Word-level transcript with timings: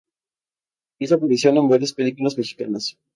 Hizo 0.99 1.13
aparición 1.13 1.57
en 1.57 1.69
varias 1.69 1.93
películas 1.93 2.35
mexicanas. 2.35 2.97